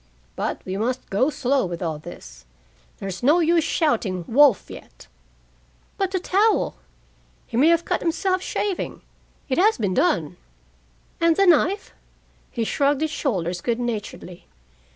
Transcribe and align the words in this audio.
But 0.35 0.63
we 0.65 0.77
must 0.77 1.11
go 1.11 1.29
slow 1.29 1.63
with 1.67 1.83
all 1.83 1.99
this. 1.99 2.47
There's 2.97 3.21
no 3.21 3.39
use 3.39 3.63
shouting 3.63 4.25
'wolf' 4.27 4.67
yet." 4.71 5.05
"But 5.99 6.09
the 6.09 6.19
towel?" 6.19 6.77
"He 7.45 7.55
may 7.55 7.67
have 7.67 7.85
cut 7.85 8.01
himself, 8.01 8.41
shaving. 8.41 9.03
It 9.47 9.59
has 9.59 9.77
been 9.77 9.93
done." 9.93 10.37
"And 11.19 11.35
the 11.35 11.45
knife?" 11.45 11.93
He 12.49 12.63
shrugged 12.63 13.01
his 13.01 13.11
shoulders 13.11 13.61
good 13.61 13.79
naturedly. 13.79 14.47